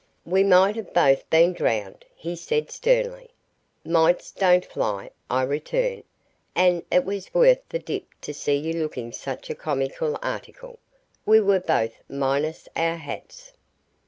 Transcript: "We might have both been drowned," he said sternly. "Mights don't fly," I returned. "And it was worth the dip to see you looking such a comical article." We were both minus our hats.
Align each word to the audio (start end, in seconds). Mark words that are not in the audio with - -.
"We 0.25 0.43
might 0.43 0.75
have 0.77 0.95
both 0.95 1.29
been 1.29 1.53
drowned," 1.53 2.05
he 2.15 2.35
said 2.35 2.71
sternly. 2.71 3.29
"Mights 3.85 4.31
don't 4.31 4.65
fly," 4.65 5.11
I 5.29 5.43
returned. 5.43 6.05
"And 6.55 6.81
it 6.91 7.05
was 7.05 7.31
worth 7.35 7.59
the 7.69 7.77
dip 7.77 8.05
to 8.21 8.33
see 8.33 8.55
you 8.55 8.81
looking 8.81 9.11
such 9.11 9.51
a 9.51 9.53
comical 9.53 10.17
article." 10.23 10.79
We 11.23 11.39
were 11.39 11.59
both 11.59 12.01
minus 12.09 12.67
our 12.75 12.95
hats. 12.95 13.53